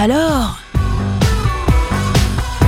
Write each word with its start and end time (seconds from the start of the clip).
alors 0.00 0.58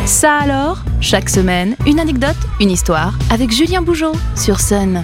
Ça 0.05 0.37
alors 0.37 0.85
Chaque 1.01 1.31
semaine, 1.31 1.77
une 1.87 1.99
anecdote, 1.99 2.37
une 2.61 2.71
histoire 2.71 3.15
avec 3.31 3.51
Julien 3.51 3.81
Bougeot 3.81 4.13
sur 4.37 4.61
Sun. 4.61 5.03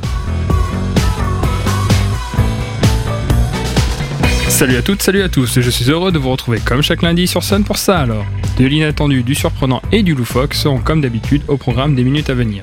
Salut 4.49 4.77
à 4.77 4.83
toutes, 4.83 5.01
salut 5.01 5.23
à 5.23 5.31
tous, 5.31 5.59
je 5.59 5.71
suis 5.71 5.91
heureux 5.91 6.13
de 6.13 6.19
vous 6.19 6.31
retrouver 6.31 6.61
comme 6.61 6.83
chaque 6.83 7.01
lundi 7.01 7.27
sur 7.27 7.43
Sun 7.43 7.65
pour 7.65 7.79
ça 7.79 8.01
alors. 8.01 8.27
De 8.59 8.67
l'inattendu, 8.67 9.23
du 9.23 9.35
surprenant 9.35 9.81
et 9.91 10.03
du 10.03 10.15
loufoque 10.15 10.53
seront 10.53 10.81
comme 10.81 11.01
d'habitude 11.01 11.43
au 11.49 11.57
programme 11.57 11.95
des 11.95 12.05
minutes 12.05 12.29
à 12.29 12.35
venir. 12.35 12.63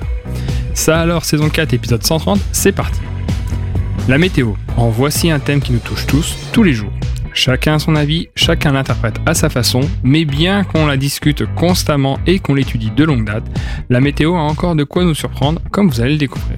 Ça 0.74 1.00
alors, 1.00 1.24
saison 1.24 1.48
4, 1.48 1.74
épisode 1.74 2.04
130, 2.04 2.38
c'est 2.52 2.72
parti. 2.72 3.00
La 4.08 4.18
météo, 4.18 4.52
en 4.76 4.90
voici 4.90 5.28
un 5.32 5.40
thème 5.40 5.60
qui 5.60 5.72
nous 5.72 5.80
touche 5.80 6.06
tous, 6.06 6.36
tous 6.52 6.62
les 6.62 6.72
jours. 6.72 6.92
Chacun 7.36 7.74
a 7.74 7.78
son 7.78 7.94
avis, 7.96 8.28
chacun 8.34 8.72
l'interprète 8.72 9.20
à 9.26 9.34
sa 9.34 9.50
façon, 9.50 9.80
mais 10.02 10.24
bien 10.24 10.64
qu'on 10.64 10.86
la 10.86 10.96
discute 10.96 11.44
constamment 11.54 12.18
et 12.26 12.38
qu'on 12.38 12.54
l'étudie 12.54 12.90
de 12.90 13.04
longue 13.04 13.26
date, 13.26 13.44
la 13.90 14.00
météo 14.00 14.34
a 14.34 14.40
encore 14.40 14.74
de 14.74 14.84
quoi 14.84 15.04
nous 15.04 15.14
surprendre, 15.14 15.60
comme 15.70 15.90
vous 15.90 16.00
allez 16.00 16.12
le 16.12 16.18
découvrir. 16.18 16.56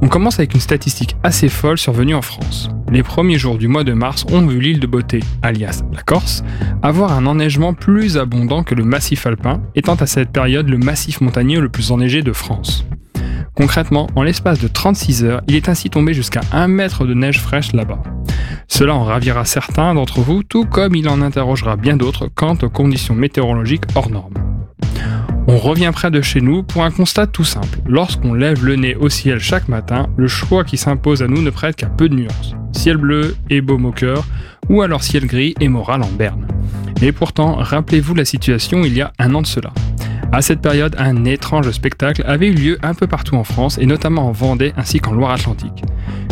On 0.00 0.08
commence 0.08 0.38
avec 0.38 0.54
une 0.54 0.60
statistique 0.60 1.16
assez 1.22 1.50
folle 1.50 1.76
survenue 1.76 2.14
en 2.14 2.22
France. 2.22 2.70
Les 2.90 3.02
premiers 3.02 3.38
jours 3.38 3.58
du 3.58 3.68
mois 3.68 3.84
de 3.84 3.92
mars 3.92 4.24
ont 4.32 4.46
vu 4.46 4.58
l'île 4.58 4.80
de 4.80 4.86
Beauté, 4.86 5.20
alias 5.42 5.82
la 5.92 6.00
Corse, 6.00 6.42
avoir 6.82 7.12
un 7.12 7.26
enneigement 7.26 7.74
plus 7.74 8.16
abondant 8.16 8.62
que 8.62 8.74
le 8.74 8.84
massif 8.84 9.26
alpin, 9.26 9.60
étant 9.74 9.96
à 9.96 10.06
cette 10.06 10.32
période 10.32 10.70
le 10.70 10.78
massif 10.78 11.20
montagneux 11.20 11.60
le 11.60 11.68
plus 11.68 11.90
enneigé 11.90 12.22
de 12.22 12.32
France. 12.32 12.86
Concrètement, 13.54 14.06
en 14.16 14.22
l'espace 14.22 14.60
de 14.60 14.68
36 14.68 15.24
heures, 15.24 15.42
il 15.46 15.56
est 15.56 15.68
ainsi 15.68 15.90
tombé 15.90 16.14
jusqu'à 16.14 16.40
1 16.52 16.68
mètre 16.68 17.04
de 17.04 17.12
neige 17.12 17.40
fraîche 17.40 17.74
là-bas. 17.74 18.02
Cela 18.66 18.94
en 18.94 19.04
ravira 19.04 19.44
certains 19.44 19.94
d'entre 19.94 20.20
vous, 20.20 20.42
tout 20.42 20.64
comme 20.64 20.94
il 20.94 21.08
en 21.08 21.22
interrogera 21.22 21.76
bien 21.76 21.96
d'autres 21.96 22.28
quant 22.34 22.56
aux 22.62 22.68
conditions 22.68 23.14
météorologiques 23.14 23.84
hors 23.94 24.10
normes. 24.10 24.34
On 25.50 25.56
revient 25.56 25.90
près 25.94 26.10
de 26.10 26.20
chez 26.20 26.42
nous 26.42 26.62
pour 26.62 26.84
un 26.84 26.90
constat 26.90 27.26
tout 27.26 27.44
simple. 27.44 27.78
Lorsqu'on 27.86 28.34
lève 28.34 28.64
le 28.64 28.76
nez 28.76 28.94
au 28.96 29.08
ciel 29.08 29.38
chaque 29.38 29.68
matin, 29.68 30.08
le 30.16 30.28
choix 30.28 30.62
qui 30.62 30.76
s'impose 30.76 31.22
à 31.22 31.26
nous 31.26 31.40
ne 31.40 31.48
prête 31.48 31.76
qu'à 31.76 31.86
peu 31.86 32.10
de 32.10 32.14
nuances. 32.14 32.54
Ciel 32.72 32.98
bleu 32.98 33.34
et 33.48 33.62
beau 33.62 33.78
moqueur, 33.78 34.24
ou 34.68 34.82
alors 34.82 35.02
ciel 35.02 35.26
gris 35.26 35.54
et 35.58 35.68
moral 35.68 36.02
en 36.02 36.10
berne. 36.10 36.46
Et 37.00 37.12
pourtant, 37.12 37.54
rappelez-vous 37.54 38.14
la 38.14 38.26
situation 38.26 38.84
il 38.84 38.94
y 38.94 39.00
a 39.00 39.12
un 39.18 39.34
an 39.34 39.40
de 39.40 39.46
cela. 39.46 39.72
À 40.32 40.42
cette 40.42 40.60
période, 40.60 40.94
un 40.98 41.24
étrange 41.24 41.70
spectacle 41.70 42.22
avait 42.26 42.48
eu 42.48 42.54
lieu 42.54 42.78
un 42.82 42.92
peu 42.92 43.06
partout 43.06 43.36
en 43.36 43.44
France 43.44 43.78
et 43.78 43.86
notamment 43.86 44.28
en 44.28 44.32
Vendée 44.32 44.74
ainsi 44.76 45.00
qu'en 45.00 45.12
Loire-Atlantique. 45.12 45.82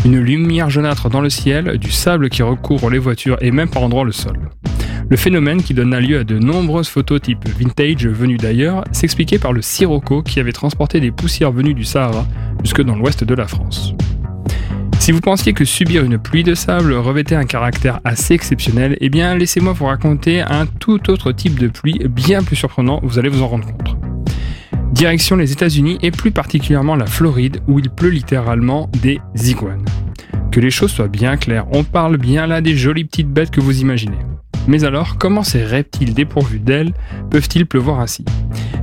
Une 0.07 0.21
lumière 0.21 0.71
jaunâtre 0.71 1.11
dans 1.11 1.21
le 1.21 1.29
ciel, 1.29 1.79
du 1.79 1.91
sable 1.91 2.29
qui 2.29 2.45
recouvre 2.45 2.91
les 2.91 2.99
voitures 3.01 3.39
et 3.41 3.51
même 3.51 3.69
par 3.69 3.83
endroits 3.83 4.05
le 4.05 4.13
sol. 4.13 4.39
Le 5.11 5.17
phénomène, 5.17 5.61
qui 5.65 5.75
donna 5.75 5.99
lieu 5.99 6.21
à 6.21 6.23
de 6.23 6.39
nombreuses 6.39 6.87
photos 6.87 7.21
type 7.21 7.49
vintage 7.49 8.07
venues 8.07 8.37
d'ailleurs, 8.37 8.85
s'expliquait 8.93 9.41
par 9.41 9.53
le 9.53 9.63
sirocco 9.63 10.23
qui 10.23 10.39
avait 10.39 10.53
transporté 10.53 11.01
des 11.01 11.11
poussières 11.11 11.51
venues 11.51 11.75
du 11.75 11.83
Sahara 11.83 12.25
jusque 12.63 12.83
dans 12.83 12.95
l'ouest 12.95 13.25
de 13.25 13.35
la 13.35 13.49
France. 13.49 13.95
Si 15.01 15.11
vous 15.11 15.21
pensiez 15.21 15.55
que 15.55 15.65
subir 15.65 16.05
une 16.05 16.19
pluie 16.19 16.45
de 16.45 16.55
sable 16.55 16.93
revêtait 16.93 17.35
un 17.35 17.45
caractère 17.45 17.99
assez 18.05 18.33
exceptionnel, 18.33 18.97
eh 19.01 19.09
bien 19.09 19.35
laissez-moi 19.35 19.73
vous 19.73 19.87
raconter 19.87 20.41
un 20.41 20.67
tout 20.67 21.11
autre 21.11 21.33
type 21.33 21.59
de 21.59 21.67
pluie 21.67 21.99
bien 22.09 22.45
plus 22.45 22.55
surprenant, 22.55 23.01
vous 23.03 23.19
allez 23.19 23.29
vous 23.29 23.43
en 23.43 23.49
rendre 23.49 23.67
compte. 23.67 23.96
Direction 24.97 25.37
les 25.37 25.53
États-Unis 25.53 25.99
et 26.01 26.11
plus 26.11 26.31
particulièrement 26.31 26.97
la 26.97 27.05
Floride 27.05 27.59
où 27.69 27.79
il 27.79 27.91
pleut 27.91 28.09
littéralement 28.09 28.91
des 29.03 29.21
iguanes. 29.45 29.85
Que 30.51 30.59
les 30.59 30.71
choses 30.71 30.91
soient 30.91 31.07
bien 31.07 31.37
claires, 31.37 31.67
on 31.73 31.85
parle 31.85 32.17
bien 32.17 32.47
là 32.47 32.63
des 32.63 32.79
jolies 32.79 33.05
petites 33.05 33.29
bêtes 33.29 33.51
que 33.51 33.61
vous 33.61 33.83
imaginez. 33.83 34.17
Mais 34.67 34.85
alors, 34.85 35.19
comment 35.19 35.43
ces 35.43 35.63
reptiles 35.63 36.15
dépourvus 36.15 36.61
d'ailes 36.61 36.95
peuvent-ils 37.31 37.67
pleuvoir 37.67 38.01
ainsi? 38.01 38.25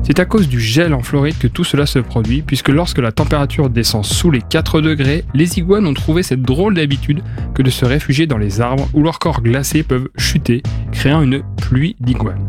C'est 0.04 0.20
à 0.20 0.26
cause 0.26 0.48
du 0.48 0.60
gel 0.60 0.94
en 0.94 1.02
Floride 1.02 1.40
que 1.40 1.48
tout 1.48 1.64
cela 1.64 1.88
se 1.88 1.98
produit, 1.98 2.44
puisque 2.44 2.70
lorsque 2.70 3.00
la 3.00 3.12
température 3.12 3.72
descend 3.72 4.06
sous 4.06 4.30
les 4.30 4.42
4 4.42 4.82
degrés, 4.82 5.26
les 5.34 5.58
iguanes 5.58 5.88
ont 5.88 5.96
trouvé 5.96 6.22
cette 6.22 6.44
drôle 6.44 6.76
d'habitude 6.76 7.24
que 7.56 7.64
de 7.64 7.72
se 7.72 7.86
réfugier 7.86 8.28
dans 8.28 8.38
les 8.38 8.62
arbres 8.62 8.88
où 8.94 9.02
leurs 9.02 9.18
corps 9.18 9.42
glacés 9.42 9.82
peuvent 9.82 10.10
chuter, 10.16 10.62
créant 10.92 11.24
une 11.24 11.42
pluie 11.58 11.96
d'iguanes. 12.00 12.48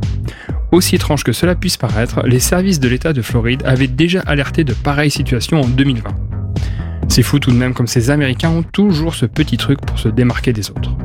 Aussi 0.75 0.97
étrange 0.97 1.23
que 1.23 1.31
cela 1.31 1.55
puisse 1.55 1.77
paraître, 1.77 2.27
les 2.27 2.41
services 2.41 2.81
de 2.81 2.89
l'État 2.89 3.13
de 3.13 3.23
Floride 3.23 3.63
avaient 3.65 3.87
déjà 3.87 4.23
alerté 4.27 4.65
de 4.65 4.73
pareilles 4.73 5.09
situations 5.09 5.61
en 5.61 5.69
2020. 5.69 6.11
C'est 7.07 7.23
fou 7.23 7.39
tout 7.39 7.53
de 7.53 7.57
même 7.57 7.75
comme 7.75 7.87
ces 7.87 8.11
Américains 8.11 8.51
ont 8.51 8.65
toujours 8.65 9.15
ce 9.15 9.25
petit 9.25 9.57
truc 9.57 9.81
pour 9.81 10.01
se 10.01 10.09
démarquer 10.09 10.53
des 10.53 10.73
autres. 10.73 10.97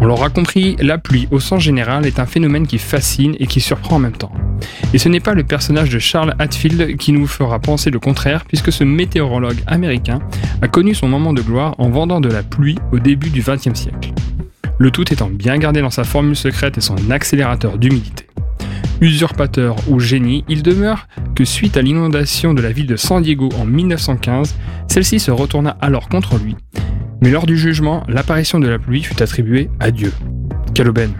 On 0.00 0.06
l'aura 0.06 0.28
compris, 0.28 0.74
la 0.80 0.98
pluie 0.98 1.28
au 1.30 1.38
sens 1.38 1.62
général 1.62 2.04
est 2.04 2.18
un 2.18 2.26
phénomène 2.26 2.66
qui 2.66 2.78
fascine 2.78 3.36
et 3.38 3.46
qui 3.46 3.60
surprend 3.60 3.94
en 3.94 4.00
même 4.00 4.16
temps. 4.16 4.32
Et 4.92 4.98
ce 4.98 5.08
n'est 5.08 5.20
pas 5.20 5.34
le 5.34 5.44
personnage 5.44 5.90
de 5.90 6.00
Charles 6.00 6.34
Hatfield 6.40 6.96
qui 6.96 7.12
nous 7.12 7.28
fera 7.28 7.60
penser 7.60 7.90
le 7.90 8.00
contraire, 8.00 8.44
puisque 8.44 8.72
ce 8.72 8.82
météorologue 8.82 9.62
américain 9.68 10.18
a 10.62 10.66
connu 10.66 10.96
son 10.96 11.06
moment 11.06 11.32
de 11.32 11.42
gloire 11.42 11.76
en 11.78 11.90
vendant 11.90 12.20
de 12.20 12.28
la 12.28 12.42
pluie 12.42 12.78
au 12.90 12.98
début 12.98 13.30
du 13.30 13.40
XXe 13.40 13.78
siècle. 13.78 14.12
Le 14.78 14.90
tout 14.90 15.12
étant 15.12 15.30
bien 15.30 15.58
gardé 15.58 15.80
dans 15.80 15.90
sa 15.90 16.02
formule 16.02 16.34
secrète 16.34 16.76
et 16.76 16.80
son 16.80 16.96
accélérateur 17.12 17.78
d'humidité. 17.78 18.26
Usurpateur 19.00 19.76
ou 19.88 20.00
génie, 20.00 20.44
il 20.48 20.62
demeure 20.62 21.08
que 21.34 21.44
suite 21.44 21.76
à 21.76 21.82
l'inondation 21.82 22.54
de 22.54 22.62
la 22.62 22.72
ville 22.72 22.86
de 22.86 22.96
San 22.96 23.22
Diego 23.22 23.48
en 23.60 23.64
1915, 23.64 24.54
celle-ci 24.88 25.18
se 25.20 25.30
retourna 25.30 25.76
alors 25.80 26.08
contre 26.08 26.38
lui 26.38 26.56
mais 27.24 27.30
lors 27.30 27.46
du 27.46 27.56
jugement, 27.56 28.04
l'apparition 28.06 28.60
de 28.60 28.68
la 28.68 28.78
pluie 28.78 29.02
fut 29.02 29.22
attribuée 29.22 29.70
à 29.80 29.90
Dieu. 29.90 30.12
Quelle 30.74 30.90
aubaine 30.90 31.14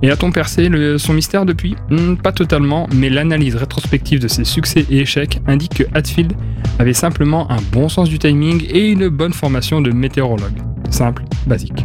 Et 0.00 0.10
a-t-on 0.10 0.32
percé 0.32 0.70
son 0.96 1.12
mystère 1.12 1.44
depuis? 1.44 1.76
Hmm, 1.90 2.14
Pas 2.14 2.32
totalement, 2.32 2.88
mais 2.94 3.10
l'analyse 3.10 3.54
rétrospective 3.54 4.20
de 4.20 4.28
ses 4.28 4.44
succès 4.44 4.86
et 4.90 5.00
échecs 5.00 5.42
indique 5.46 5.74
que 5.74 5.84
Hatfield 5.92 6.32
avait 6.78 6.94
simplement 6.94 7.50
un 7.52 7.58
bon 7.72 7.90
sens 7.90 8.08
du 8.08 8.18
timing 8.18 8.64
et 8.70 8.88
une 8.88 9.08
bonne 9.08 9.34
formation 9.34 9.82
de 9.82 9.90
météorologue. 9.90 10.62
Simple, 10.88 11.24
basique. 11.46 11.84